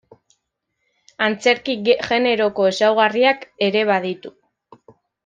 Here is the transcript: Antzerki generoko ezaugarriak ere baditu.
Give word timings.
Antzerki 1.25 1.75
generoko 2.07 2.65
ezaugarriak 2.71 3.45
ere 3.69 3.85
baditu. 3.91 4.33